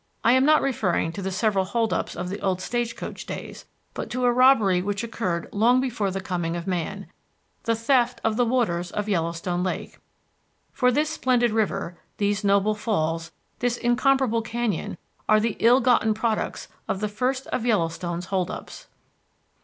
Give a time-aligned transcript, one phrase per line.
[0.23, 3.65] I am not referring to the several hold ups of the old stage coach days,
[3.93, 7.05] but to a robbery which occurred long before the coming of man
[7.65, 9.99] the theft of the waters of Yellowstone Lake;
[10.71, 14.97] for this splendid river, these noble falls, this incomparable canyon,
[15.29, 18.87] are the ill gotten products of the first of Yellowstone's hold ups.